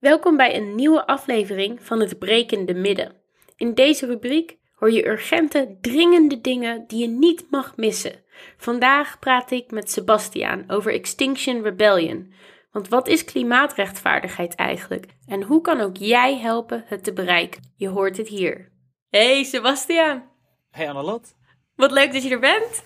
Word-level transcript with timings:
Welkom 0.00 0.36
bij 0.36 0.56
een 0.56 0.74
nieuwe 0.74 1.06
aflevering 1.06 1.78
van 1.82 2.00
het 2.00 2.18
Brekende 2.18 2.74
Midden. 2.74 3.12
In 3.56 3.74
deze 3.74 4.06
rubriek 4.06 4.58
hoor 4.74 4.92
je 4.92 5.06
urgente, 5.06 5.76
dringende 5.80 6.40
dingen 6.40 6.84
die 6.86 7.00
je 7.00 7.08
niet 7.08 7.50
mag 7.50 7.76
missen. 7.76 8.24
Vandaag 8.56 9.18
praat 9.18 9.50
ik 9.50 9.70
met 9.70 9.90
Sebastiaan 9.90 10.64
over 10.66 10.92
Extinction 10.92 11.62
Rebellion. 11.62 12.32
Want 12.72 12.88
wat 12.88 13.08
is 13.08 13.24
klimaatrechtvaardigheid 13.24 14.54
eigenlijk? 14.54 15.06
En 15.26 15.42
hoe 15.42 15.60
kan 15.60 15.80
ook 15.80 15.96
jij 15.96 16.38
helpen 16.38 16.84
het 16.86 17.04
te 17.04 17.12
bereiken? 17.12 17.62
Je 17.76 17.88
hoort 17.88 18.16
het 18.16 18.28
hier. 18.28 18.72
Hey 19.08 19.44
Sebastiaan, 19.44 20.30
Hey 20.70 20.88
Annelot. 20.88 21.34
wat 21.74 21.90
leuk 21.90 22.12
dat 22.12 22.22
je 22.22 22.30
er 22.30 22.40
bent. 22.40 22.82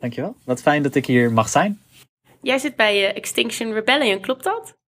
Dankjewel. 0.00 0.36
Wat 0.44 0.62
fijn 0.62 0.82
dat 0.82 0.94
ik 0.94 1.06
hier 1.06 1.32
mag 1.32 1.48
zijn. 1.48 1.80
Jij 2.40 2.58
zit 2.58 2.76
bij 2.76 3.08
eh, 3.08 3.16
Extinction 3.16 3.72
Rebellion, 3.72 4.20
klopt 4.20 4.44
dat? 4.44 4.80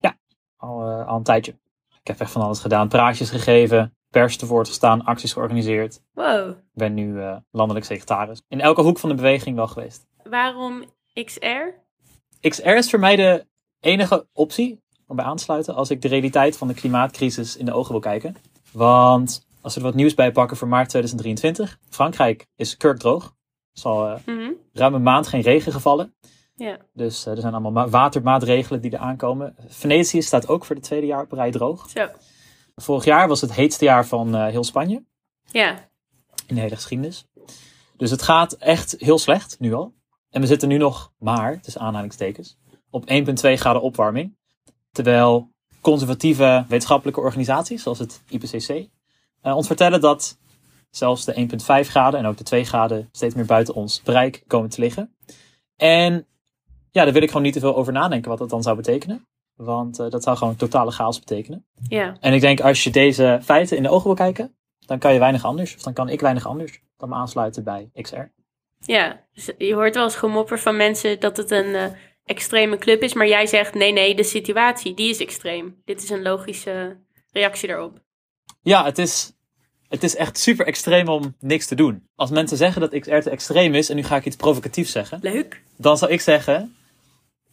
Al, 0.63 0.83
eh, 0.89 1.07
al 1.07 1.17
een 1.17 1.23
tijdje. 1.23 1.53
Ik 2.01 2.07
heb 2.07 2.21
echt 2.21 2.31
van 2.31 2.43
alles 2.43 2.59
gedaan. 2.61 2.89
Praatjes 2.89 3.31
gegeven, 3.31 3.97
pers 4.11 4.37
te 4.37 4.47
woord 4.47 4.69
gestaan, 4.69 5.05
acties 5.05 5.33
georganiseerd. 5.33 6.03
Wow, 6.13 6.49
Ik 6.49 6.57
ben 6.75 6.95
nu 6.95 7.21
eh, 7.21 7.37
landelijk 7.51 7.87
secretaris. 7.87 8.43
In 8.49 8.61
elke 8.61 8.83
hoek 8.83 8.99
van 8.99 9.09
de 9.09 9.15
beweging 9.15 9.57
wel 9.57 9.67
geweest. 9.67 10.07
waarom 10.25 10.85
XR? 11.25 11.41
XR 12.49 12.69
is 12.69 12.91
voor 12.91 12.99
mij 12.99 13.17
de 13.17 13.47
enige 13.81 14.27
optie 14.33 14.81
om 15.07 15.17
bij 15.17 15.25
aan 15.25 15.37
te 15.37 15.43
sluiten 15.43 15.75
als 15.75 15.91
ik 15.91 16.03
de 16.03 16.09
realiteit 16.09 16.57
van 16.57 16.69
de 16.69 16.75
klimaatcrisis 16.75 17.57
in 17.57 17.65
de 17.65 17.73
ogen 17.73 17.93
wil 17.93 18.01
kijken. 18.01 18.37
Want 18.73 19.47
als 19.61 19.75
we 19.75 19.81
er 19.81 19.87
wat 19.87 19.95
nieuws 19.95 20.15
bij 20.15 20.33
pakken 20.33 20.57
voor 20.57 20.69
maart 20.69 20.89
2023. 20.89 21.79
Frankrijk 21.91 22.47
is 22.57 22.77
kurkdroog. 22.77 23.25
Er 23.25 23.33
is 23.75 23.85
al 23.85 24.19
ruim 24.73 24.95
een 24.95 25.03
maand 25.03 25.27
geen 25.27 25.41
regen 25.41 25.73
gevallen. 25.73 26.15
Ja. 26.55 26.79
Dus 26.93 27.27
eh, 27.27 27.33
er 27.35 27.41
zijn 27.41 27.53
allemaal 27.53 27.73
ma- 27.73 27.89
watermaatregelen 27.89 28.81
die 28.81 28.91
er 28.91 28.99
aankomen. 28.99 29.55
Venetië 29.67 30.23
staat 30.23 30.49
ook 30.49 30.65
voor 30.65 30.75
de 30.75 30.81
tweede 30.81 31.07
jaar 31.07 31.23
op 31.23 31.33
rij 31.33 31.51
droog. 31.51 31.91
Zo. 31.91 32.07
Vorig 32.75 33.05
jaar 33.05 33.29
was 33.29 33.41
het 33.41 33.53
heetste 33.55 33.85
jaar 33.85 34.07
van 34.07 34.35
eh, 34.35 34.47
heel 34.47 34.65
Spanje 34.65 35.05
Ja. 35.45 35.89
in 36.47 36.55
de 36.55 36.61
hele 36.61 36.75
geschiedenis. 36.75 37.27
Dus 37.97 38.11
het 38.11 38.23
gaat 38.23 38.53
echt 38.53 38.95
heel 38.99 39.19
slecht 39.19 39.57
nu 39.61 39.73
al. 39.75 39.95
En 40.31 40.41
we 40.41 40.47
zitten 40.47 40.69
nu 40.69 40.77
nog 40.77 41.13
maar, 41.19 41.61
tussen 41.61 41.81
aanhalingstekens, 41.83 42.59
op 42.91 43.05
1,2 43.11 43.35
graden 43.53 43.83
opwarming. 43.83 44.37
Terwijl 44.93 45.51
conservatieve 45.81 46.65
wetenschappelijke 46.69 47.21
organisaties, 47.21 47.83
zoals 47.83 47.99
het 47.99 48.23
IPCC, 48.29 48.89
eh, 49.41 49.57
ons 49.57 49.67
vertellen 49.67 50.01
dat 50.01 50.39
zelfs 50.91 51.25
de 51.25 51.37
1,5 51.85 51.89
graden 51.89 52.21
en 52.21 52.27
ook 52.27 52.37
de 52.37 52.45
2 52.45 52.65
graden 52.65 53.09
steeds 53.13 53.35
meer 53.35 53.45
buiten 53.47 53.75
ons 53.75 54.03
bereik 54.03 54.45
komen 54.47 54.71
te 54.71 54.81
liggen. 54.81 55.15
En 55.77 56.27
ja, 56.93 57.05
daar 57.05 57.13
wil 57.13 57.23
ik 57.23 57.29
gewoon 57.29 57.43
niet 57.43 57.53
te 57.53 57.61
veel 57.61 57.77
over 57.77 57.93
nadenken 57.93 58.31
wat 58.31 58.39
dat 58.39 58.51
dan 58.51 58.63
zou 58.63 58.77
betekenen. 58.77 59.27
Want 59.57 59.99
eh, 59.99 60.11
dat 60.11 60.23
zou 60.23 60.37
gewoon 60.37 60.57
totale 60.57 60.91
chaos 60.91 61.19
betekenen. 61.19 61.67
Ja. 61.89 62.17
En 62.21 62.33
ik 62.33 62.41
denk 62.41 62.61
als 62.61 62.85
je 62.85 62.91
deze 62.91 63.39
feiten 63.43 63.77
in 63.77 63.83
de 63.83 63.89
ogen 63.89 64.07
wil 64.07 64.15
kijken, 64.15 64.57
dan 64.87 64.99
kan 64.99 65.13
je 65.13 65.19
weinig 65.19 65.45
anders. 65.45 65.75
Of 65.75 65.83
dan 65.83 65.93
kan 65.93 66.09
ik 66.09 66.21
weinig 66.21 66.47
anders 66.47 66.81
dan 66.97 67.09
me 67.09 67.15
aansluiten 67.15 67.65
bij 67.65 67.91
XR. 68.03 68.17
Ja, 68.79 69.25
dus 69.33 69.51
je 69.59 69.75
hoort 69.75 69.95
wel 69.95 70.05
eens 70.05 70.17
gemopper 70.17 70.59
van 70.59 70.77
mensen 70.77 71.21
dat 71.21 71.37
het 71.37 71.51
een 71.51 71.75
eh, 71.75 71.85
extreme 72.25 72.79
club 72.79 73.03
is, 73.03 73.15
maar 73.15 73.29
jij 73.29 73.47
zegt 73.47 73.75
nee, 73.75 73.93
nee, 73.93 74.15
de 74.15 74.25
situatie, 74.25 74.95
die 74.95 75.11
is 75.11 75.21
extreem. 75.21 75.83
Dit 75.85 76.03
is 76.03 76.11
een 76.11 76.23
logische 76.23 76.97
reactie 77.33 77.69
daarop. 77.69 78.01
Ja, 78.63 78.85
het 78.85 78.99
is, 78.99 79.33
het 79.89 80.03
is 80.03 80.17
echt 80.17 80.39
super 80.39 80.67
extreem 80.67 81.09
om 81.09 81.37
niks 81.39 81.67
te 81.67 81.75
doen. 81.75 82.09
Als 82.15 82.31
mensen 82.31 82.57
zeggen 82.57 82.81
dat 82.81 83.01
XR 83.01 83.19
te 83.19 83.31
extreem 83.31 83.75
is, 83.75 83.89
en 83.89 83.97
nu 83.97 84.03
ga 84.03 84.17
ik 84.17 84.25
iets 84.25 84.37
provocatiefs 84.37 84.93
zeggen, 84.93 85.19
Leuk. 85.23 85.63
dan 85.77 85.99
zou 85.99 86.11
ik 86.11 86.21
zeggen, 86.21 86.77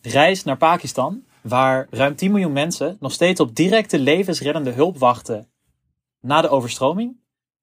reis 0.01 0.43
naar 0.43 0.57
Pakistan, 0.57 1.23
waar 1.41 1.87
ruim 1.89 2.15
10 2.15 2.31
miljoen 2.31 2.53
mensen 2.53 2.97
nog 2.99 3.11
steeds 3.11 3.39
op 3.39 3.55
directe 3.55 3.99
levensreddende 3.99 4.71
hulp 4.71 4.97
wachten 4.97 5.49
na 6.21 6.41
de 6.41 6.49
overstroming. 6.49 7.17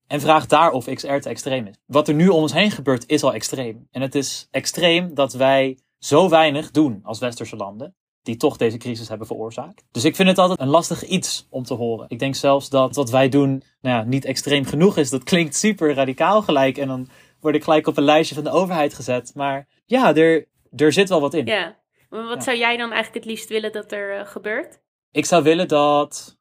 En 0.06 0.20
vraag 0.20 0.46
daar 0.46 0.72
of 0.72 0.84
XR 0.84 1.16
te 1.16 1.28
extreem 1.28 1.66
is. 1.66 1.74
Wat 1.86 2.08
er 2.08 2.14
nu 2.14 2.28
om 2.28 2.42
ons 2.42 2.52
heen 2.52 2.70
gebeurt 2.70 3.08
is 3.08 3.22
al 3.22 3.34
extreem. 3.34 3.88
En 3.90 4.00
het 4.00 4.14
is 4.14 4.48
extreem 4.50 5.14
dat 5.14 5.32
wij 5.32 5.78
zo 5.98 6.28
weinig 6.28 6.70
doen 6.70 7.00
als 7.02 7.18
westerse 7.18 7.56
landen. 7.56 7.94
Die 8.22 8.36
toch 8.36 8.56
deze 8.56 8.76
crisis 8.76 9.08
hebben 9.08 9.26
veroorzaakt. 9.26 9.84
Dus 9.90 10.04
ik 10.04 10.16
vind 10.16 10.28
het 10.28 10.38
altijd 10.38 10.60
een 10.60 10.68
lastig 10.68 11.04
iets 11.04 11.46
om 11.50 11.62
te 11.62 11.74
horen. 11.74 12.06
Ik 12.08 12.18
denk 12.18 12.34
zelfs 12.34 12.68
dat 12.68 12.94
wat 12.94 13.10
wij 13.10 13.28
doen 13.28 13.62
nou 13.80 13.96
ja, 13.96 14.04
niet 14.04 14.24
extreem 14.24 14.64
genoeg 14.64 14.96
is. 14.96 15.10
Dat 15.10 15.24
klinkt 15.24 15.56
super 15.56 15.94
radicaal 15.94 16.42
gelijk. 16.42 16.78
En 16.78 16.88
dan 16.88 17.08
word 17.40 17.54
ik 17.54 17.64
gelijk 17.64 17.86
op 17.86 17.96
een 17.96 18.04
lijstje 18.04 18.34
van 18.34 18.44
de 18.44 18.50
overheid 18.50 18.94
gezet. 18.94 19.32
Maar 19.34 19.68
ja, 19.84 20.14
er, 20.14 20.46
er 20.76 20.92
zit 20.92 21.08
wel 21.08 21.20
wat 21.20 21.34
in. 21.34 21.46
Ja. 21.46 21.76
Wat 22.24 22.36
Ja. 22.36 22.40
zou 22.40 22.56
jij 22.56 22.76
dan 22.76 22.92
eigenlijk 22.92 23.24
het 23.24 23.34
liefst 23.34 23.48
willen 23.48 23.72
dat 23.72 23.92
er 23.92 24.18
eh, 24.18 24.26
gebeurt? 24.26 24.78
Ik 25.10 25.24
zou 25.26 25.42
willen 25.42 25.68
dat 25.68 26.36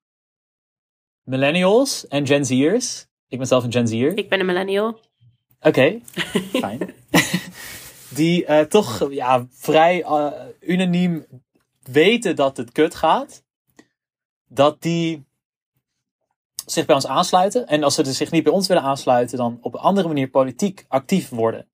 millennials 1.23 2.07
en 2.07 2.27
Gen 2.27 2.45
Z'ers. 2.45 3.07
Ik 3.27 3.37
ben 3.37 3.47
zelf 3.47 3.63
een 3.63 3.71
Gen 3.71 3.87
Z'er. 3.87 4.17
Ik 4.17 4.29
ben 4.29 4.39
een 4.39 4.45
millennial. 4.45 4.99
Oké, 5.59 5.99
fijn. 6.63 6.93
Die 8.15 8.45
eh, 8.45 8.65
toch 8.65 9.11
ja, 9.11 9.47
vrij 9.51 10.03
eh, 10.03 10.31
unaniem 10.59 11.25
weten 11.81 12.35
dat 12.35 12.57
het 12.57 12.71
kut 12.71 12.95
gaat. 12.95 13.43
Dat 14.47 14.81
die 14.81 15.25
zich 16.65 16.85
bij 16.85 16.95
ons 16.95 17.07
aansluiten. 17.07 17.67
En 17.67 17.83
als 17.83 17.95
ze 17.95 18.13
zich 18.13 18.31
niet 18.31 18.43
bij 18.43 18.53
ons 18.53 18.67
willen 18.67 18.83
aansluiten, 18.83 19.37
dan 19.37 19.57
op 19.61 19.73
een 19.73 19.79
andere 19.79 20.07
manier 20.07 20.29
politiek 20.29 20.85
actief 20.87 21.29
worden. 21.29 21.67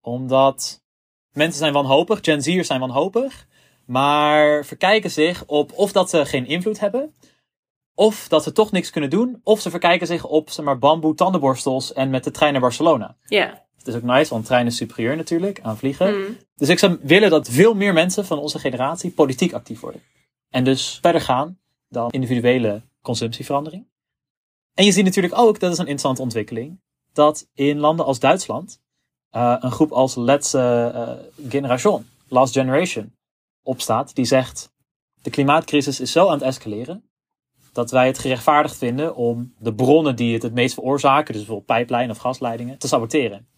Omdat 0.00 0.82
mensen 1.36 1.58
zijn 1.58 1.72
wanhopig, 1.72 2.18
Gen 2.22 2.42
Z'ers 2.42 2.66
zijn 2.66 2.80
wanhopig. 2.80 3.46
Maar 3.86 4.64
verkijken 4.64 5.10
zich 5.10 5.44
op 5.46 5.72
of 5.72 5.92
dat 5.92 6.10
ze 6.10 6.26
geen 6.26 6.46
invloed 6.46 6.80
hebben. 6.80 7.14
Of 7.94 8.28
dat 8.28 8.42
ze 8.42 8.52
toch 8.52 8.72
niks 8.72 8.90
kunnen 8.90 9.10
doen. 9.10 9.40
Of 9.42 9.60
ze 9.60 9.70
verkijken 9.70 10.06
zich 10.06 10.24
op 10.24 10.50
zeg 10.50 10.64
maar, 10.64 10.78
bamboe 10.78 11.14
tandenborstels 11.14 11.92
en 11.92 12.10
met 12.10 12.24
de 12.24 12.30
trein 12.30 12.52
naar 12.52 12.60
Barcelona. 12.60 13.16
Ja. 13.22 13.64
Het 13.76 13.86
is 13.86 13.94
ook 13.94 14.02
nice, 14.02 14.32
want 14.32 14.44
trein 14.44 14.66
is 14.66 14.76
superieur 14.76 15.16
natuurlijk 15.16 15.60
aan 15.62 15.78
vliegen. 15.78 16.18
Mm. 16.18 16.36
Dus 16.56 16.68
ik 16.68 16.78
zou 16.78 16.98
willen 17.02 17.30
dat 17.30 17.48
veel 17.48 17.74
meer 17.74 17.92
mensen 17.92 18.26
van 18.26 18.38
onze 18.38 18.58
generatie 18.58 19.10
politiek 19.10 19.52
actief 19.52 19.80
worden. 19.80 20.02
En 20.50 20.64
dus 20.64 20.98
verder 21.02 21.20
gaan 21.20 21.58
dan 21.88 22.10
individuele 22.10 22.82
consumptieverandering. 23.02 23.86
En 24.74 24.84
je 24.84 24.92
ziet 24.92 25.04
natuurlijk 25.04 25.38
ook, 25.38 25.60
dat 25.60 25.72
is 25.72 25.78
een 25.78 25.84
interessante 25.84 26.22
ontwikkeling, 26.22 26.80
dat 27.12 27.48
in 27.54 27.78
landen 27.78 28.06
als 28.06 28.18
Duitsland 28.18 28.80
eh, 29.36 29.56
een 29.60 29.70
groep 29.70 29.92
als 29.92 30.14
Let's 30.14 30.54
eh, 30.54 30.86
eh, 30.86 31.18
Generation, 31.48 32.06
Last 32.28 32.52
Generation, 32.52 33.12
opstaat. 33.62 34.14
Die 34.14 34.24
zegt, 34.24 34.72
de 35.22 35.30
klimaatcrisis 35.30 36.00
is 36.00 36.12
zo 36.12 36.26
aan 36.26 36.32
het 36.32 36.42
escaleren, 36.42 37.10
dat 37.72 37.90
wij 37.90 38.06
het 38.06 38.18
gerechtvaardigd 38.18 38.76
vinden 38.76 39.14
om 39.14 39.54
de 39.58 39.74
bronnen 39.74 40.16
die 40.16 40.34
het 40.34 40.42
het 40.42 40.54
meest 40.54 40.74
veroorzaken, 40.74 41.26
dus 41.26 41.36
bijvoorbeeld 41.36 41.66
pijplijnen 41.66 42.10
of 42.10 42.22
gasleidingen, 42.22 42.78
te 42.78 42.88
saboteren. 42.88 43.48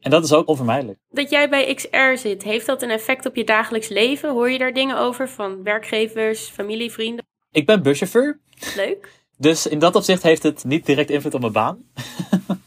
En 0.00 0.10
dat 0.10 0.24
is 0.24 0.32
ook 0.32 0.48
onvermijdelijk. 0.48 0.98
Dat 1.08 1.30
jij 1.30 1.48
bij 1.48 1.74
XR 1.74 2.16
zit, 2.16 2.42
heeft 2.42 2.66
dat 2.66 2.82
een 2.82 2.90
effect 2.90 3.26
op 3.26 3.36
je 3.36 3.44
dagelijks 3.44 3.88
leven? 3.88 4.30
Hoor 4.30 4.50
je 4.50 4.58
daar 4.58 4.72
dingen 4.72 4.98
over 4.98 5.28
van 5.28 5.62
werkgevers, 5.62 6.48
familie, 6.48 6.92
vrienden? 6.92 7.26
Ik 7.50 7.66
ben 7.66 7.82
buschauffeur, 7.82 8.40
Leuk. 8.76 9.26
dus 9.36 9.66
in 9.66 9.78
dat 9.78 9.96
opzicht 9.96 10.22
heeft 10.22 10.42
het 10.42 10.64
niet 10.64 10.86
direct 10.86 11.10
invloed 11.10 11.34
op 11.34 11.40
mijn 11.40 11.52
baan. 11.52 11.84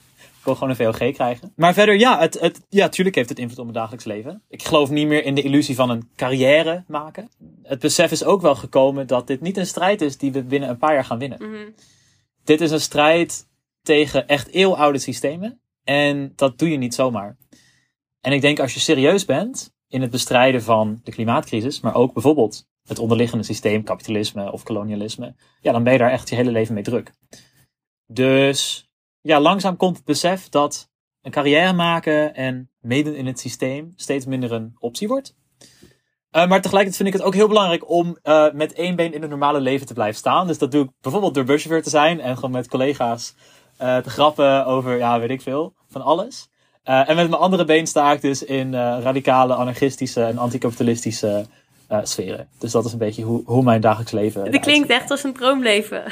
wil 0.57 0.67
gewoon 0.69 0.87
een 0.87 0.93
VOG 0.93 1.13
krijgen. 1.13 1.53
Maar 1.55 1.73
verder, 1.73 1.99
ja, 1.99 2.19
het, 2.19 2.39
het, 2.39 2.65
ja, 2.69 2.89
tuurlijk 2.89 3.15
heeft 3.15 3.29
het 3.29 3.39
invloed 3.39 3.57
op 3.57 3.63
mijn 3.63 3.77
dagelijks 3.77 4.05
leven. 4.05 4.43
Ik 4.49 4.63
geloof 4.63 4.89
niet 4.89 5.07
meer 5.07 5.23
in 5.23 5.35
de 5.35 5.41
illusie 5.41 5.75
van 5.75 5.89
een 5.89 6.09
carrière 6.15 6.83
maken. 6.87 7.29
Het 7.63 7.79
besef 7.79 8.11
is 8.11 8.23
ook 8.23 8.41
wel 8.41 8.55
gekomen 8.55 9.07
dat 9.07 9.27
dit 9.27 9.41
niet 9.41 9.57
een 9.57 9.65
strijd 9.65 10.01
is 10.01 10.17
die 10.17 10.31
we 10.31 10.43
binnen 10.43 10.69
een 10.69 10.77
paar 10.77 10.93
jaar 10.93 11.05
gaan 11.05 11.19
winnen. 11.19 11.37
Mhm. 11.41 11.69
Dit 12.43 12.61
is 12.61 12.71
een 12.71 12.81
strijd 12.81 13.47
tegen 13.81 14.27
echt 14.27 14.47
eeuwenoude 14.47 14.99
systemen. 14.99 15.61
En 15.83 16.33
dat 16.35 16.57
doe 16.57 16.69
je 16.69 16.77
niet 16.77 16.95
zomaar. 16.95 17.37
En 18.21 18.31
ik 18.31 18.41
denk 18.41 18.59
als 18.59 18.73
je 18.73 18.79
serieus 18.79 19.25
bent 19.25 19.73
in 19.87 20.01
het 20.01 20.11
bestrijden 20.11 20.63
van 20.63 20.99
de 21.03 21.11
klimaatcrisis, 21.11 21.79
maar 21.79 21.95
ook 21.95 22.13
bijvoorbeeld 22.13 22.67
het 22.87 22.99
onderliggende 22.99 23.43
systeem, 23.43 23.83
kapitalisme 23.83 24.51
of 24.51 24.63
kolonialisme, 24.63 25.35
ja, 25.61 25.71
dan 25.71 25.83
ben 25.83 25.93
je 25.93 25.99
daar 25.99 26.11
echt 26.11 26.29
je 26.29 26.35
hele 26.35 26.51
leven 26.51 26.73
mee 26.73 26.83
druk. 26.83 27.11
Dus 28.05 28.90
ja, 29.21 29.39
langzaam 29.39 29.77
komt 29.77 29.95
het 29.95 30.05
besef 30.05 30.49
dat 30.49 30.89
een 31.21 31.31
carrière 31.31 31.73
maken 31.73 32.35
en 32.35 32.69
meedoen 32.79 33.13
in 33.13 33.25
het 33.25 33.39
systeem 33.39 33.93
steeds 33.95 34.25
minder 34.25 34.51
een 34.51 34.75
optie 34.79 35.07
wordt. 35.07 35.35
Eh, 36.31 36.47
maar 36.47 36.61
tegelijkertijd 36.61 36.95
vind 36.95 37.07
ik 37.07 37.13
het 37.13 37.23
ook 37.23 37.33
heel 37.33 37.47
belangrijk 37.47 37.89
om 37.89 38.17
eh, 38.21 38.51
met 38.53 38.73
één 38.73 38.95
been 38.95 39.13
in 39.13 39.21
het 39.21 39.29
normale 39.29 39.59
leven 39.59 39.87
te 39.87 39.93
blijven 39.93 40.17
staan. 40.17 40.47
Dus 40.47 40.57
dat 40.57 40.71
doe 40.71 40.83
ik 40.83 40.89
bijvoorbeeld 41.01 41.33
door 41.33 41.43
buschauffeur 41.43 41.83
te 41.83 41.89
zijn 41.89 42.21
en 42.21 42.35
gewoon 42.35 42.51
met 42.51 42.67
collega's 42.67 43.35
eh, 43.77 43.97
te 43.97 44.09
grappen 44.09 44.65
over, 44.65 44.97
ja, 44.97 45.19
weet 45.19 45.29
ik 45.29 45.41
veel, 45.41 45.73
van 45.89 46.01
alles. 46.01 46.49
Eh, 46.83 47.09
en 47.09 47.15
met 47.15 47.29
mijn 47.29 47.41
andere 47.41 47.65
been 47.65 47.87
sta 47.87 48.11
ik 48.11 48.21
dus 48.21 48.43
in 48.43 48.73
eh, 48.73 48.97
radicale, 49.01 49.53
anarchistische 49.53 50.23
en 50.23 50.37
anticapitalistische 50.37 51.45
eh, 51.87 51.99
sferen. 52.03 52.47
Dus 52.59 52.71
dat 52.71 52.85
is 52.85 52.91
een 52.91 52.97
beetje 52.97 53.23
hoe, 53.23 53.41
hoe 53.45 53.63
mijn 53.63 53.81
dagelijks 53.81 54.11
leven. 54.11 54.51
Dit 54.51 54.61
klinkt 54.61 54.89
echt 54.89 55.11
als 55.11 55.23
een 55.23 55.33
droomleven. 55.33 56.03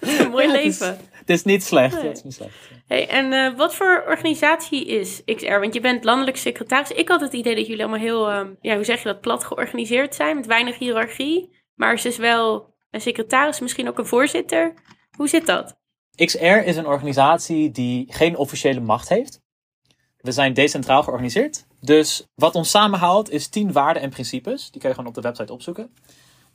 een 0.00 0.30
mooi 0.30 0.46
Ja, 0.46 0.52
het 0.52 0.64
is- 0.64 0.78
leven. 0.80 0.98
Het 1.28 1.36
is 1.36 1.44
niet 1.44 1.64
slecht. 1.64 1.94
Nee. 1.94 2.02
ja, 2.02 2.08
het 2.08 2.16
is 2.16 2.22
niet 2.22 2.34
slecht. 2.34 2.52
Hey, 2.86 3.08
en 3.08 3.32
eh, 3.32 3.56
wat 3.56 3.74
voor 3.74 4.04
organisatie 4.08 4.86
is 4.86 5.22
XR? 5.24 5.58
Want 5.58 5.74
je 5.74 5.80
bent 5.80 6.04
landelijk 6.04 6.36
secretaris. 6.36 6.90
Ik 6.90 7.08
had 7.08 7.20
het 7.20 7.32
idee 7.32 7.54
dat 7.54 7.66
jullie 7.66 7.82
allemaal 7.82 8.00
heel, 8.00 8.28
ehm, 8.30 8.48
ja, 8.60 8.74
hoe 8.74 8.84
zeg 8.84 8.98
je 8.98 9.04
dat, 9.08 9.20
plat 9.20 9.44
georganiseerd 9.44 10.14
zijn, 10.14 10.36
met 10.36 10.46
weinig 10.46 10.78
hiërarchie. 10.78 11.56
maar 11.74 11.98
ze 11.98 12.08
is 12.08 12.16
wel 12.16 12.74
een 12.90 13.00
secretaris, 13.00 13.60
misschien 13.60 13.88
ook 13.88 13.98
een 13.98 14.06
voorzitter. 14.06 14.74
Hoe 15.16 15.28
zit 15.28 15.46
dat? 15.46 15.76
XR 16.16 16.44
is 16.44 16.76
een 16.76 16.86
organisatie 16.86 17.70
die 17.70 18.04
geen 18.12 18.36
officiële 18.36 18.80
macht 18.80 19.08
heeft. 19.08 19.40
We 20.16 20.32
zijn 20.32 20.54
decentraal 20.54 21.02
georganiseerd. 21.02 21.66
Dus 21.80 22.26
wat 22.34 22.54
ons 22.54 22.70
samenhoudt 22.70 23.30
is 23.30 23.48
tien 23.48 23.72
waarden 23.72 24.02
en 24.02 24.10
principes. 24.10 24.70
Die 24.70 24.80
kun 24.80 24.88
je 24.88 24.94
gewoon 24.94 25.10
op 25.10 25.16
de 25.16 25.28
website 25.28 25.52
opzoeken. 25.52 25.90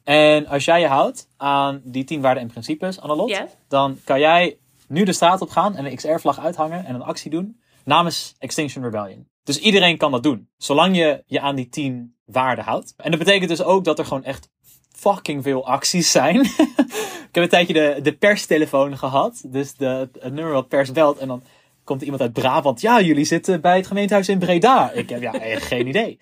En 0.04 0.48
als 0.48 0.66
jij 0.66 0.80
je 0.80 0.88
houdt 0.88 1.28
aan 1.38 1.82
die 1.84 2.04
tien 2.04 2.22
waarden 2.22 2.44
en 2.44 2.50
principes, 2.50 3.00
Annalot, 3.00 3.30
Ja. 3.30 3.48
dan 3.68 4.00
kan 4.04 4.20
jij 4.20 4.58
nu 4.94 5.04
de 5.04 5.14
straat 5.14 5.42
op 5.42 5.50
gaan 5.50 5.76
en 5.76 5.86
een 5.86 5.96
XR-vlag 5.96 6.40
uithangen 6.40 6.86
en 6.86 6.96
een 6.96 7.02
actie 7.02 7.32
doen 7.32 7.62
namens 7.86 8.36
Extinction 8.40 8.84
Rebellion. 8.84 9.28
Dus 9.44 9.60
iedereen 9.60 9.98
kan 9.98 10.12
dat 10.12 10.24
doen, 10.24 10.50
zolang 10.58 10.96
je 10.98 11.24
je 11.26 11.40
aan 11.40 11.56
die 11.56 11.70
tien 11.70 12.16
waarden 12.26 12.64
houdt. 12.64 12.94
En 12.98 13.10
dat 13.10 13.20
betekent 13.20 13.50
dus 13.50 13.64
ook 13.64 13.84
dat 13.84 14.00
er 14.00 14.06
gewoon 14.06 14.24
echt 14.24 14.50
fucking 14.90 15.44
veel 15.44 15.68
acties 15.68 16.12
zijn. 16.12 16.40
ik 17.30 17.30
heb 17.32 17.44
een 17.44 17.50
tijdje 17.50 17.74
de, 17.74 18.00
de 18.02 18.18
perstelefoon 18.18 18.98
gehad, 18.98 19.44
dus 19.48 19.76
de, 19.76 20.10
het 20.20 20.34
nummer 20.34 20.54
wat 20.54 20.68
pers 20.68 20.92
belt 20.92 21.18
en 21.18 21.28
dan 21.28 21.44
komt 21.84 22.02
iemand 22.02 22.22
uit 22.22 22.34
Brabant. 22.34 22.82
Ja, 22.82 23.02
jullie 23.02 23.26
zitten 23.26 23.62
bij 23.62 23.76
het 23.76 23.88
gemeentehuis 23.88 24.30
in 24.30 24.40
Breda. 24.40 24.92
Ik 24.92 25.10
heb 25.10 25.22
ja, 25.22 25.32
geen 25.60 25.88
idee. 25.88 26.20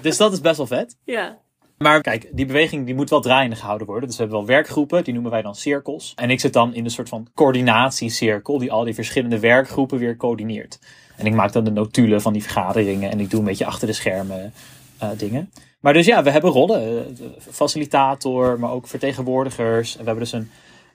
Dus 0.00 0.16
dat 0.16 0.32
is 0.32 0.40
best 0.40 0.56
wel 0.56 0.66
vet. 0.66 0.96
Ja. 1.04 1.41
Maar 1.82 2.00
kijk, 2.00 2.28
die 2.32 2.46
beweging 2.46 2.86
die 2.86 2.94
moet 2.94 3.10
wel 3.10 3.20
draaiende 3.20 3.56
gehouden 3.56 3.86
worden. 3.86 4.08
Dus 4.08 4.16
we 4.16 4.22
hebben 4.22 4.40
wel 4.40 4.48
werkgroepen, 4.48 5.04
die 5.04 5.12
noemen 5.12 5.30
wij 5.30 5.42
dan 5.42 5.54
cirkels. 5.54 6.12
En 6.16 6.30
ik 6.30 6.40
zit 6.40 6.52
dan 6.52 6.74
in 6.74 6.84
een 6.84 6.90
soort 6.90 7.08
van 7.08 7.28
coördinatiecirkel, 7.34 8.58
die 8.58 8.72
al 8.72 8.84
die 8.84 8.94
verschillende 8.94 9.38
werkgroepen 9.38 9.98
weer 9.98 10.16
coördineert. 10.16 10.78
En 11.16 11.26
ik 11.26 11.34
maak 11.34 11.52
dan 11.52 11.64
de 11.64 11.70
notulen 11.70 12.20
van 12.20 12.32
die 12.32 12.42
vergaderingen 12.42 13.10
en 13.10 13.20
ik 13.20 13.30
doe 13.30 13.38
een 13.38 13.46
beetje 13.46 13.66
achter 13.66 13.86
de 13.86 13.92
schermen 13.92 14.52
eh, 14.98 15.08
dingen. 15.16 15.50
Maar 15.80 15.92
dus 15.92 16.06
ja, 16.06 16.22
we 16.22 16.30
hebben 16.30 16.50
rollen. 16.50 16.98
eh, 16.98 17.26
facilitator, 17.50 18.58
maar 18.58 18.70
ook 18.70 18.86
vertegenwoordigers. 18.86 19.92
En 19.92 19.98
we 19.98 20.06
hebben 20.06 20.24
dus 20.24 20.32
een, 20.32 20.50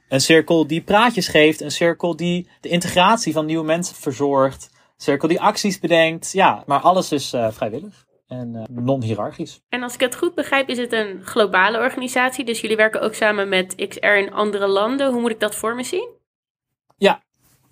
een 0.09 0.21
cirkel 0.21 0.67
die 0.67 0.81
praatjes 0.81 1.27
geeft. 1.27 1.61
Een 1.61 1.71
cirkel 1.71 2.15
die 2.15 2.47
de 2.61 2.69
integratie 2.69 3.33
van 3.33 3.45
nieuwe 3.45 3.65
mensen 3.65 3.95
verzorgt. 3.95 4.69
Een 4.71 5.03
cirkel 5.03 5.27
die 5.27 5.41
acties 5.41 5.79
bedenkt. 5.79 6.31
Ja, 6.31 6.63
maar 6.65 6.79
alles 6.79 7.11
is 7.11 7.33
eh, 7.33 7.47
vrijwillig 7.51 8.06
en 8.27 8.55
eh, 8.55 8.63
non-hierarchisch. 8.69 9.61
En 9.69 9.83
als 9.83 9.93
ik 9.93 9.99
het 9.99 10.15
goed 10.15 10.35
begrijp, 10.35 10.69
is 10.69 10.77
het 10.77 10.93
een 10.93 11.23
globale 11.23 11.77
organisatie. 11.77 12.45
Dus 12.45 12.61
jullie 12.61 12.77
werken 12.77 13.01
ook 13.01 13.13
samen 13.13 13.49
met 13.49 13.87
XR 13.87 14.05
in 14.05 14.33
andere 14.33 14.67
landen. 14.67 15.11
Hoe 15.11 15.21
moet 15.21 15.31
ik 15.31 15.39
dat 15.39 15.55
voor 15.55 15.75
me 15.75 15.83
zien? 15.83 16.15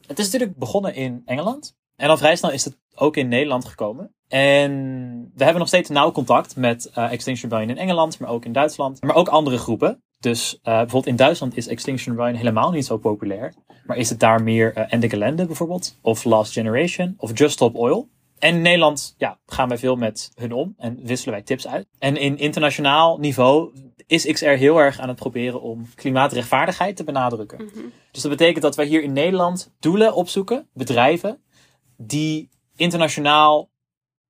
Het 0.07 0.19
is 0.19 0.25
natuurlijk 0.25 0.57
begonnen 0.57 0.95
in 0.95 1.21
Engeland. 1.25 1.75
En 1.95 2.09
al 2.09 2.17
vrij 2.17 2.35
snel 2.35 2.51
is 2.51 2.65
het 2.65 2.77
ook 2.95 3.17
in 3.17 3.27
Nederland 3.27 3.65
gekomen. 3.65 4.13
En 4.27 4.71
we 5.35 5.43
hebben 5.43 5.59
nog 5.59 5.67
steeds 5.67 5.89
nauw 5.89 6.11
contact 6.11 6.55
met 6.55 6.89
eh, 6.93 7.11
Extinction 7.11 7.49
Rebellion 7.49 7.77
in 7.77 7.83
Engeland, 7.83 8.19
maar 8.19 8.29
ook 8.29 8.45
in 8.45 8.51
Duitsland. 8.51 9.01
Maar 9.01 9.15
ook 9.15 9.27
andere 9.27 9.57
groepen. 9.57 10.03
Dus 10.19 10.53
eh, 10.55 10.73
bijvoorbeeld 10.73 11.05
in 11.05 11.15
Duitsland 11.15 11.57
is 11.57 11.67
Extinction 11.67 12.15
Rebellion 12.15 12.37
helemaal 12.37 12.71
niet 12.71 12.85
zo 12.85 12.97
populair. 12.97 13.53
Maar 13.85 13.97
is 13.97 14.09
het 14.09 14.19
daar 14.19 14.43
meer 14.43 14.73
eh 14.73 14.93
Ende 14.93 15.09
Gelände 15.09 15.45
bijvoorbeeld? 15.45 15.97
Of 16.01 16.23
Last 16.23 16.53
Generation? 16.53 17.13
Of 17.17 17.37
Just 17.37 17.53
Stop 17.53 17.75
Oil? 17.75 18.09
En 18.39 18.55
in 18.55 18.61
Nederland 18.61 19.15
ja, 19.17 19.39
gaan 19.45 19.67
wij 19.67 19.77
veel 19.77 19.95
met 19.95 20.31
hun 20.35 20.51
om 20.51 20.73
en 20.77 20.99
wisselen 21.03 21.33
wij 21.33 21.43
tips 21.43 21.67
uit. 21.67 21.87
En 21.99 22.17
in 22.17 22.37
internationaal 22.37 23.17
niveau 23.17 23.73
is 24.07 24.25
XR 24.25 24.45
heel 24.45 24.77
erg 24.77 24.99
aan 24.99 25.07
het 25.07 25.17
proberen 25.17 25.61
om 25.61 25.87
klimaatrechtvaardigheid 25.95 26.95
te 26.95 27.03
benadrukken. 27.03 27.57
Dus 28.11 28.21
dat 28.21 28.31
betekent 28.31 28.61
dat 28.61 28.75
wij 28.75 28.85
hier 28.85 29.03
in 29.03 29.13
Nederland 29.13 29.73
doelen 29.79 30.13
opzoeken, 30.13 30.67
bedrijven, 30.73 31.41
die 31.97 32.49
internationaal 32.75 33.69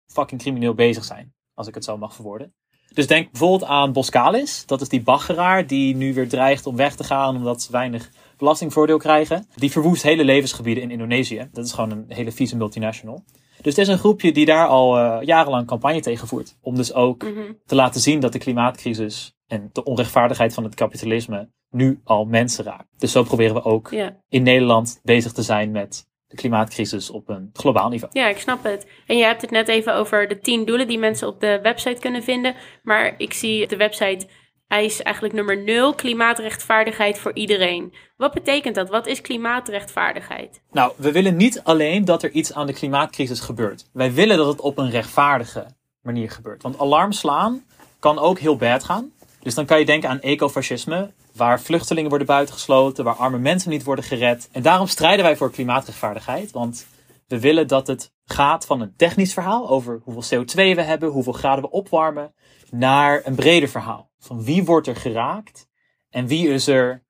fucking 0.08 0.42
crimineel 0.42 0.74
bezig 0.74 1.04
zijn. 1.04 1.34
Als 1.54 1.68
ik 1.68 1.76
het 1.76 1.84
zo 1.84 1.98
mag 1.98 2.14
verwoorden. 2.14 2.54
Dus 2.94 3.08
denk 3.08 3.32
bijvoorbeeld 3.32 3.70
aan 3.70 3.94
Boskalis. 3.94 4.66
Dat 4.66 4.82
is 4.82 4.90
die 4.90 5.02
baggeraar 5.02 5.68
die 5.68 5.96
nu 5.96 6.14
weer 6.14 6.30
dreigt 6.30 6.66
om 6.66 6.76
weg 6.76 6.96
te 6.96 7.04
gaan 7.04 7.36
omdat 7.36 7.62
ze 7.62 7.72
weinig 7.72 8.10
belastingvoordeel 8.38 8.98
krijgen. 8.98 9.46
Die 9.56 9.72
verwoest 9.72 10.04
hele 10.04 10.24
levensgebieden 10.24 10.84
in 10.84 10.92
Indonesië. 10.92 11.48
Dat 11.52 11.66
is 11.66 11.72
gewoon 11.72 11.92
een 11.92 12.06
hele 12.08 12.32
vieze 12.32 12.58
multinational. 12.58 13.24
Dus 13.62 13.76
het 13.76 13.78
is 13.78 13.94
een 13.94 14.00
groepje 14.00 14.32
die 14.32 14.46
daar 14.46 14.68
al 14.68 14.98
eh, 14.98 15.18
jarenlang 15.22 15.68
campagne 15.68 16.02
tegen 16.02 16.28
voert. 16.28 16.58
Om 16.62 16.76
dus 16.76 16.94
ook 16.94 17.24
Mhm. 17.24 17.54
te 17.66 17.76
laten 17.76 18.02
zien 18.02 18.20
dat 18.20 18.32
de 18.34 18.40
klimaatcrisis 18.40 19.34
en 19.48 19.70
de 19.72 19.84
onrechtvaardigheid 19.84 20.54
van 20.54 20.64
het 20.64 20.76
kapitalisme 20.76 21.50
nu 21.70 22.00
al 22.04 22.26
mensen 22.26 22.64
raakt. 22.64 22.88
Dus 22.98 23.12
zo 23.12 23.24
proberen 23.24 23.56
we 23.56 23.64
ook 23.64 23.92
in 24.30 24.44
Nederland 24.44 25.00
bezig 25.04 25.32
te 25.32 25.42
zijn 25.42 25.72
met 25.72 26.06
de 26.28 26.36
klimaatcrisis 26.36 27.10
op 27.10 27.30
een 27.30 27.50
globaal 27.54 27.90
niveau. 27.90 28.20
ja, 28.20 28.28
ik 28.28 28.38
snap 28.40 28.64
het. 28.64 28.88
En 29.08 29.18
je 29.18 29.24
hebt 29.24 29.42
het 29.42 29.52
net 29.52 29.68
even 29.68 29.96
over 29.96 30.28
de 30.28 30.40
tien 30.40 30.66
doelen 30.66 30.88
die 30.88 31.00
mensen 31.00 31.28
op 31.28 31.40
de 31.40 31.60
website 31.64 32.02
kunnen 32.02 32.24
vinden. 32.24 32.56
Maar 32.84 33.14
ik 33.18 33.34
zie 33.34 33.68
de 33.68 33.78
website 33.78 34.28
eis 34.68 35.02
eigenlijk 35.02 35.36
nummer 35.36 35.64
nul, 35.64 35.94
klimaatrechtvaardigheid 35.94 37.20
voor 37.20 37.34
iedereen. 37.34 37.94
Wat 38.18 38.34
betekent 38.34 38.76
dat? 38.76 38.90
Wat 38.90 39.08
is 39.08 39.22
klimaatrechtvaardigheid? 39.22 40.62
Nou, 40.72 40.94
we 40.96 41.12
willen 41.12 41.36
niet 41.36 41.62
alleen 41.64 42.06
dat 42.06 42.24
er 42.24 42.32
iets 42.32 42.54
aan 42.54 42.68
de 42.68 42.74
klimaatcrisis 42.74 43.40
gebeurt. 43.40 43.86
Wij 43.94 44.14
willen 44.14 44.38
dat 44.38 44.48
het 44.48 44.62
op 44.62 44.78
een 44.78 44.90
rechtvaardige 44.90 45.66
manier 46.02 46.32
gebeurt. 46.32 46.62
Want 46.62 46.80
alarm 46.80 47.12
slaan 47.12 47.64
kan 48.00 48.20
ook 48.20 48.40
heel 48.40 48.58
bad 48.58 48.84
gaan. 48.84 49.12
Dus 49.40 49.54
dan 49.54 49.66
kan 49.66 49.80
je 49.80 49.86
denken 49.86 50.10
aan 50.10 50.20
ecofascisme, 50.20 51.12
waar 51.36 51.62
vluchtelingen 51.62 52.10
worden 52.10 52.28
buitengesloten, 52.28 53.04
waar 53.04 53.16
arme 53.16 53.38
mensen 53.38 53.70
niet 53.70 53.84
worden 53.84 54.06
gered. 54.06 54.50
En 54.52 54.62
daarom 54.62 54.88
strijden 54.88 55.26
wij 55.26 55.38
voor 55.38 55.52
klimaatrechtvaardigheid, 55.52 56.52
want 56.52 56.86
we 57.28 57.40
willen 57.40 57.68
dat 57.68 57.88
het 57.88 58.12
gaat 58.26 58.66
van 58.66 58.82
een 58.82 58.96
technisch 58.96 59.34
verhaal 59.34 59.70
over 59.70 60.02
hoeveel 60.04 60.44
CO2 60.44 60.56
we 60.56 60.82
hebben, 60.82 61.10
hoeveel 61.10 61.34
graden 61.34 61.64
we 61.64 61.70
opwarmen, 61.72 62.34
naar 62.72 63.22
een 63.24 63.36
breder 63.36 63.70
verhaal. 63.70 64.10
Van 64.26 64.44
wie 64.44 64.64
wordt 64.64 64.88
er 64.88 64.96
geraakt 64.96 65.68
en 66.10 66.28
wie 66.28 66.48
is 66.48 66.68
er 66.68 67.04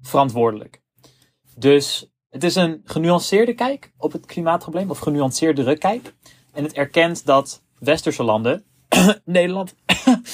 verantwoordelijk. 0.00 0.82
Dus 1.56 2.10
het 2.28 2.44
is 2.44 2.54
een 2.54 2.80
genuanceerde 2.84 3.54
kijk 3.54 3.92
op 3.96 4.12
het 4.12 4.26
klimaatprobleem, 4.26 4.90
of 4.90 4.98
genuanceerdere 4.98 5.78
kijk. 5.78 6.14
En 6.52 6.62
het 6.62 6.72
erkent 6.72 7.26
dat 7.26 7.62
westerse 7.78 8.22
landen, 8.22 8.64
Nederland, 9.24 9.74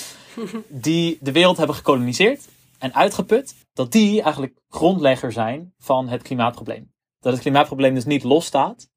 die 0.68 1.18
de 1.20 1.32
wereld 1.32 1.56
hebben 1.56 1.76
gekoloniseerd 1.76 2.48
en 2.78 2.94
uitgeput, 2.94 3.54
dat 3.72 3.92
die 3.92 4.22
eigenlijk 4.22 4.60
grondlegger 4.68 5.32
zijn 5.32 5.74
van 5.78 6.08
het 6.08 6.22
klimaatprobleem. 6.22 6.92
Dat 7.20 7.32
het 7.32 7.42
klimaatprobleem 7.42 7.94
dus 7.94 8.04
niet 8.04 8.22
losstaat, 8.22 8.88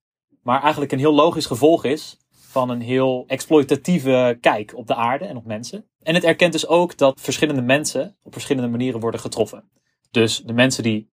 maar 0.43 0.61
eigenlijk 0.61 0.91
een 0.91 0.99
heel 0.99 1.13
logisch 1.13 1.45
gevolg 1.45 1.85
is 1.85 2.17
van 2.51 2.69
een 2.69 2.81
heel 2.81 3.23
exploitatieve 3.27 4.37
kijk 4.41 4.75
op 4.75 4.87
de 4.87 4.95
aarde 4.95 5.25
en 5.25 5.37
op 5.37 5.45
mensen. 5.45 5.85
En 6.03 6.13
het 6.13 6.23
erkent 6.23 6.51
dus 6.51 6.67
ook 6.67 6.97
dat 6.97 7.21
verschillende 7.21 7.61
mensen 7.61 8.17
op 8.23 8.33
verschillende 8.33 8.69
manieren 8.69 8.99
worden 8.99 9.19
getroffen. 9.19 9.69
Dus 10.11 10.41
de 10.45 10.53
mensen 10.53 10.83
die 10.83 11.11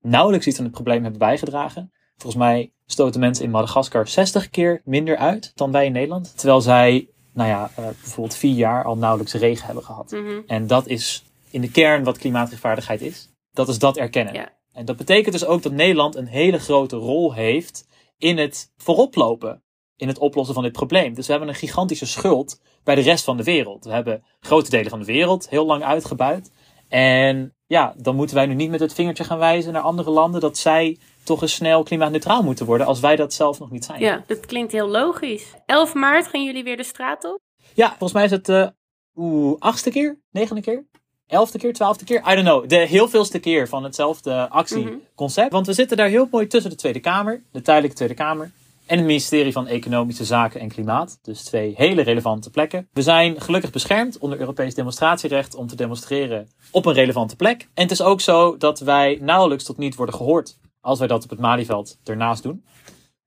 nauwelijks 0.00 0.46
iets 0.46 0.58
aan 0.58 0.64
het 0.64 0.72
probleem 0.74 1.02
hebben 1.02 1.18
bijgedragen. 1.18 1.92
Volgens 2.16 2.42
mij 2.42 2.72
stoten 2.86 3.20
mensen 3.20 3.44
in 3.44 3.50
Madagaskar 3.50 4.08
60 4.08 4.50
keer 4.50 4.80
minder 4.84 5.16
uit 5.16 5.52
dan 5.54 5.72
wij 5.72 5.86
in 5.86 5.92
Nederland. 5.92 6.32
Terwijl 6.36 6.60
zij, 6.60 7.08
nou 7.32 7.48
ja, 7.48 7.70
eh, 7.76 7.84
bijvoorbeeld 7.84 8.36
vier 8.36 8.54
jaar 8.54 8.84
al 8.84 8.96
nauwelijks 8.96 9.34
regen 9.34 9.66
hebben 9.66 9.84
gehad. 9.84 10.10
Mhm. 10.10 10.40
En 10.46 10.66
dat 10.66 10.86
is 10.86 11.24
in 11.50 11.60
de 11.60 11.70
kern 11.70 12.04
wat 12.04 12.18
klimaatrechtvaardigheid 12.18 13.00
is. 13.00 13.28
Dat 13.52 13.68
is 13.68 13.78
dat 13.78 13.96
erkennen. 13.96 14.34
Ja. 14.34 14.56
En 14.72 14.84
dat 14.84 14.96
betekent 14.96 15.32
dus 15.32 15.44
ook 15.44 15.62
dat 15.62 15.72
Nederland 15.72 16.14
een 16.14 16.26
hele 16.26 16.58
grote 16.58 16.96
rol 16.96 17.34
heeft 17.34 17.88
in 18.18 18.38
het 18.38 18.72
vooroplopen. 18.76 19.62
In 19.98 20.08
het 20.08 20.18
oplossen 20.18 20.54
van 20.54 20.62
dit 20.62 20.72
probleem. 20.72 21.14
Dus 21.14 21.26
we 21.26 21.32
hebben 21.32 21.50
een 21.50 21.54
gigantische 21.54 22.06
schuld 22.06 22.60
bij 22.84 22.94
de 22.94 23.00
rest 23.00 23.24
van 23.24 23.36
de 23.36 23.42
wereld. 23.42 23.84
We 23.84 23.92
hebben 23.92 24.24
grote 24.40 24.70
delen 24.70 24.90
van 24.90 24.98
de 24.98 25.04
wereld 25.04 25.48
heel 25.48 25.66
lang 25.66 25.82
uitgebuit. 25.82 26.50
En 26.88 27.54
ja, 27.66 27.94
dan 27.96 28.16
moeten 28.16 28.36
wij 28.36 28.46
nu 28.46 28.54
niet 28.54 28.70
met 28.70 28.80
het 28.80 28.94
vingertje 28.94 29.24
gaan 29.24 29.38
wijzen 29.38 29.72
naar 29.72 29.82
andere 29.82 30.10
landen 30.10 30.40
dat 30.40 30.58
zij 30.58 30.98
toch 31.24 31.42
eens 31.42 31.54
snel 31.54 31.82
klimaatneutraal 31.82 32.42
moeten 32.42 32.66
worden 32.66 32.86
als 32.86 33.00
wij 33.00 33.16
dat 33.16 33.32
zelf 33.32 33.58
nog 33.58 33.70
niet 33.70 33.84
zijn. 33.84 34.00
Ja, 34.00 34.24
dat 34.26 34.46
klinkt 34.46 34.72
heel 34.72 34.88
logisch. 34.88 35.44
11 35.66 35.94
maart 35.94 36.26
gaan 36.26 36.44
jullie 36.44 36.64
weer 36.64 36.76
de 36.76 36.84
straat 36.84 37.24
op? 37.24 37.40
Ja, 37.74 37.88
volgens 37.88 38.12
mij 38.12 38.24
is 38.24 38.30
het 38.30 38.48
uh, 38.48 38.66
oeh, 39.14 39.56
achtste 39.58 39.90
keer, 39.90 40.20
negende 40.30 40.60
keer, 40.60 40.86
elfde 41.26 41.58
keer, 41.58 41.72
twaalfde 41.72 42.04
keer. 42.04 42.18
I 42.18 42.34
don't 42.34 42.46
know. 42.46 42.68
De 42.68 42.76
heel 42.76 43.08
veelste 43.08 43.38
keer 43.38 43.68
van 43.68 43.84
hetzelfde 43.84 44.48
actieconcept. 44.48 45.52
Want 45.52 45.66
we 45.66 45.72
zitten 45.72 45.96
daar 45.96 46.08
heel 46.08 46.28
mooi 46.30 46.46
tussen 46.46 46.70
de 46.70 46.76
Tweede 46.76 47.00
Kamer, 47.00 47.42
de 47.52 47.62
tijdelijke 47.62 47.96
Tweede 47.96 48.14
Kamer. 48.14 48.50
En 48.88 48.96
het 48.96 49.06
ministerie 49.06 49.52
van 49.52 49.66
Economische 49.66 50.24
Zaken 50.24 50.60
en 50.60 50.68
Klimaat. 50.68 51.18
Dus 51.22 51.42
twee 51.42 51.74
hele 51.76 52.02
relevante 52.02 52.50
plekken. 52.50 52.88
We 52.92 53.02
zijn 53.02 53.40
gelukkig 53.40 53.70
beschermd 53.70 54.18
onder 54.18 54.38
Europees 54.38 54.74
demonstratierecht 54.74 55.54
om 55.54 55.66
te 55.66 55.76
demonstreren 55.76 56.48
op 56.70 56.86
een 56.86 56.92
relevante 56.92 57.36
plek. 57.36 57.60
En 57.74 57.82
het 57.82 57.90
is 57.90 58.02
ook 58.02 58.20
zo 58.20 58.56
dat 58.56 58.80
wij 58.80 59.18
nauwelijks 59.20 59.64
tot 59.64 59.78
niet 59.78 59.94
worden 59.94 60.14
gehoord 60.14 60.58
als 60.80 60.98
wij 60.98 61.08
dat 61.08 61.24
op 61.24 61.30
het 61.30 61.38
Malieveld 61.38 61.98
ernaast 62.04 62.42
doen. 62.42 62.64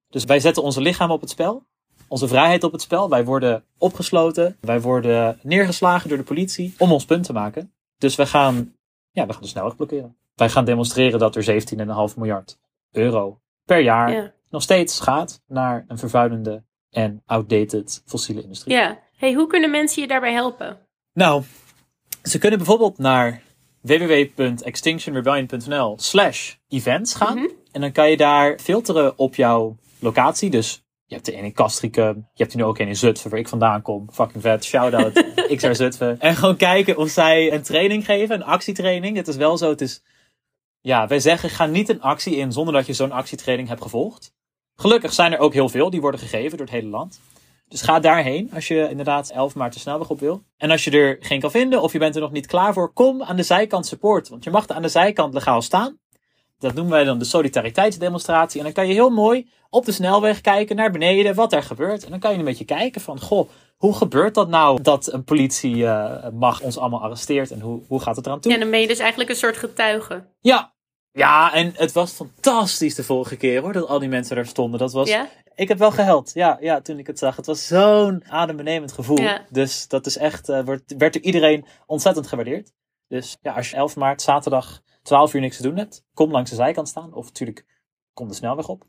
Dus 0.09 0.23
wij 0.23 0.39
zetten 0.39 0.63
onze 0.63 0.81
lichaam 0.81 1.11
op 1.11 1.21
het 1.21 1.29
spel 1.29 1.63
onze 2.11 2.27
vrijheid 2.27 2.63
op 2.63 2.71
het 2.71 2.81
spel. 2.81 3.09
Wij 3.09 3.25
worden 3.25 3.63
opgesloten. 3.77 4.57
Wij 4.61 4.81
worden 4.81 5.39
neergeslagen 5.43 6.09
door 6.09 6.17
de 6.17 6.23
politie 6.23 6.73
om 6.77 6.91
ons 6.91 7.05
punt 7.05 7.23
te 7.23 7.33
maken. 7.33 7.73
Dus 7.97 8.15
wij 8.15 8.25
gaan, 8.25 8.75
ja, 9.11 9.25
we 9.25 9.33
gaan 9.33 9.41
de 9.41 9.47
snelweg 9.47 9.75
blokkeren. 9.75 10.17
Wij 10.35 10.49
gaan 10.49 10.65
demonstreren 10.65 11.19
dat 11.19 11.35
er 11.35 11.63
17,5 12.11 12.17
miljard 12.17 12.59
euro 12.91 13.39
per 13.65 13.79
jaar 13.79 14.11
Ja. 14.11 14.33
Nog 14.51 14.61
steeds 14.61 14.99
gaat 14.99 15.41
naar 15.47 15.85
een 15.87 15.97
vervuilende 15.97 16.63
en 16.89 17.23
outdated 17.25 18.01
fossiele 18.05 18.41
industrie. 18.41 18.75
Ja. 18.75 18.99
Hey, 19.17 19.33
hoe 19.33 19.47
kunnen 19.47 19.71
mensen 19.71 20.01
je 20.01 20.07
daarbij 20.07 20.33
helpen? 20.33 20.77
Nou, 21.13 21.43
ze 22.23 22.37
kunnen 22.37 22.57
bijvoorbeeld 22.57 22.97
naar 22.97 23.41
www.extinctionrebellion.nl 23.81 25.95
slash 25.99 26.53
events 26.67 27.13
gaan. 27.13 27.37
Mhm. 27.37 27.47
En 27.71 27.81
dan 27.81 27.91
kan 27.91 28.09
je 28.09 28.17
daar 28.17 28.59
filteren 28.59 29.17
op 29.17 29.35
jouw 29.35 29.77
locatie. 29.99 30.49
Dus 30.49 30.83
je 31.05 31.15
hebt 31.15 31.27
er 31.27 31.37
een 31.37 31.43
in 31.43 31.53
Castricum. 31.53 32.15
Je 32.33 32.43
hebt 32.43 32.51
er 32.51 32.57
nu 32.57 32.63
ook 32.63 32.79
een 32.79 32.87
in 32.87 32.95
Zutphen, 32.95 33.29
waar 33.29 33.39
ik 33.39 33.47
vandaan 33.47 33.81
kom. 33.81 34.11
Fucking 34.11 34.43
vet. 34.43 34.65
Shout-out 34.65 35.25
XR 35.55 35.73
Zutphen. 35.73 36.19
En 36.19 36.35
gewoon 36.35 36.57
kijken 36.57 36.97
of 36.97 37.09
zij 37.09 37.53
een 37.53 37.61
training 37.61 38.05
geven. 38.05 38.35
Een 38.35 38.43
actietraining. 38.43 39.17
Het 39.17 39.27
is 39.27 39.35
wel 39.35 39.57
zo. 39.57 39.69
Het 39.69 39.81
is... 39.81 40.03
Ja, 40.81 41.07
wij 41.07 41.19
zeggen 41.19 41.49
ga 41.49 41.65
niet 41.65 41.89
een 41.89 42.01
actie 42.01 42.35
in 42.35 42.51
zonder 42.51 42.73
dat 42.73 42.85
je 42.85 42.93
zo'n 42.93 43.11
actietraining 43.11 43.69
hebt 43.69 43.81
gevolgd. 43.81 44.33
Gelukkig 44.81 45.13
zijn 45.13 45.33
er 45.33 45.39
ook 45.39 45.53
heel 45.53 45.69
veel. 45.69 45.89
Die 45.89 46.01
worden 46.01 46.19
gegeven 46.19 46.57
door 46.57 46.65
het 46.65 46.75
hele 46.75 46.89
land. 46.89 47.19
Dus 47.67 47.81
ga 47.81 47.99
daarheen 47.99 48.49
als 48.53 48.67
je 48.67 48.87
inderdaad 48.89 49.29
11 49.29 49.55
maart 49.55 49.73
de 49.73 49.79
snelweg 49.79 50.09
op 50.09 50.19
wil. 50.19 50.43
En 50.57 50.71
als 50.71 50.83
je 50.83 50.91
er 50.91 51.17
geen 51.19 51.39
kan 51.39 51.51
vinden 51.51 51.81
of 51.81 51.91
je 51.91 51.99
bent 51.99 52.15
er 52.15 52.21
nog 52.21 52.31
niet 52.31 52.45
klaar 52.45 52.73
voor, 52.73 52.93
kom 52.93 53.23
aan 53.23 53.35
de 53.35 53.43
zijkant 53.43 53.85
support. 53.85 54.29
Want 54.29 54.43
je 54.43 54.49
mag 54.49 54.67
er 54.67 54.75
aan 54.75 54.81
de 54.81 54.87
zijkant 54.87 55.33
legaal 55.33 55.61
staan. 55.61 55.99
Dat 56.59 56.73
noemen 56.73 56.93
wij 56.93 57.03
dan 57.03 57.19
de 57.19 57.25
solidariteitsdemonstratie. 57.25 58.59
En 58.59 58.65
dan 58.65 58.73
kan 58.73 58.87
je 58.87 58.93
heel 58.93 59.09
mooi 59.09 59.49
op 59.69 59.85
de 59.85 59.91
snelweg 59.91 60.41
kijken 60.41 60.75
naar 60.75 60.91
beneden 60.91 61.35
wat 61.35 61.53
er 61.53 61.63
gebeurt. 61.63 62.03
En 62.03 62.09
dan 62.09 62.19
kan 62.19 62.31
je 62.31 62.37
een 62.37 62.45
beetje 62.45 62.65
kijken 62.65 63.01
van, 63.01 63.19
goh, 63.19 63.49
hoe 63.77 63.93
gebeurt 63.93 64.35
dat 64.35 64.49
nou 64.49 64.81
dat 64.81 65.13
een 65.13 65.23
politiemacht 65.23 66.61
ons 66.61 66.77
allemaal 66.77 67.01
arresteert 67.01 67.51
en 67.51 67.59
hoe, 67.59 67.81
hoe 67.87 68.01
gaat 68.01 68.15
het 68.15 68.25
eraan 68.25 68.39
toe? 68.39 68.51
Ja, 68.51 68.57
dan 68.57 68.69
ben 68.69 68.81
je 68.81 68.87
dus 68.87 68.99
eigenlijk 68.99 69.29
een 69.29 69.35
soort 69.35 69.57
getuige. 69.57 70.25
Ja. 70.39 70.73
Ja, 71.13 71.53
en 71.53 71.73
het 71.75 71.91
was 71.91 72.11
fantastisch 72.11 72.95
de 72.95 73.03
vorige 73.03 73.37
keer 73.37 73.61
hoor, 73.61 73.73
dat 73.73 73.87
al 73.87 73.99
die 73.99 74.09
mensen 74.09 74.35
daar 74.35 74.45
stonden. 74.45 74.79
Dat 74.79 74.91
was, 74.91 75.09
Ja? 75.09 75.27
ik 75.55 75.67
heb 75.67 75.77
wel 75.77 75.91
gehuild, 75.91 76.31
ja, 76.33 76.57
ja, 76.59 76.81
toen 76.81 76.99
ik 76.99 77.07
het 77.07 77.19
zag. 77.19 77.35
Het 77.35 77.45
was 77.45 77.67
zo'n 77.67 78.23
adembenemend 78.27 78.91
gevoel. 78.91 79.21
Ja. 79.21 79.45
Dus 79.49 79.87
dat 79.87 80.05
is 80.05 80.17
echt, 80.17 80.49
eh, 80.49 80.63
wordt, 80.63 80.93
werd 80.97 81.13
door 81.13 81.21
iedereen 81.21 81.65
ontzettend 81.85 82.27
gewaardeerd. 82.27 82.71
Dus 83.07 83.37
ja, 83.41 83.53
als 83.53 83.69
je 83.69 83.75
11 83.75 83.95
maart, 83.95 84.21
zaterdag, 84.21 84.81
12 85.01 85.33
uur 85.33 85.41
niks 85.41 85.57
te 85.57 85.63
doen 85.63 85.77
hebt, 85.77 86.03
kom 86.13 86.31
langs 86.31 86.49
de 86.49 86.55
zijkant 86.55 86.87
staan. 86.87 87.13
Of 87.13 87.25
natuurlijk, 87.25 87.65
kom 88.13 88.27
de 88.27 88.33
snelweg 88.33 88.67
op. 88.67 88.83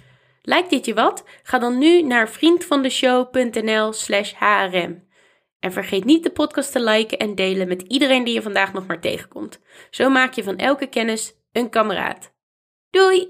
Lijkt 0.50 0.70
dit 0.70 0.86
je 0.86 0.94
wat? 0.94 1.24
Ga 1.44 1.60
dan 1.60 1.78
nu 1.78 2.02
naar 2.02 2.30
vriendvandeshow.nl 2.30 3.94
slash 3.94 4.34
hrm. 4.34 5.08
En 5.60 5.72
vergeet 5.72 6.06
niet 6.06 6.24
de 6.24 6.30
podcast 6.30 6.72
te 6.72 6.84
liken 6.84 7.18
en 7.18 7.36
delen 7.36 7.68
met 7.68 7.82
iedereen 7.82 8.24
die 8.24 8.34
je 8.34 8.42
vandaag 8.42 8.74
nog 8.74 8.88
maar 8.88 9.02
tegenkomt. 9.02 9.60
Zo 9.90 10.10
maak 10.10 10.34
je 10.34 10.44
van 10.44 10.58
elke 10.58 10.88
kennis 10.88 11.34
een 11.52 11.70
kameraad. 11.70 12.34
Doei! 12.90 13.30